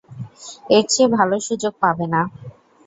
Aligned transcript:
এর 0.69 0.83
চেয়ে 0.91 1.07
ভালো 1.17 1.35
সুযোগ 1.47 1.73
পাবে 1.83 2.05
না। 2.13 2.21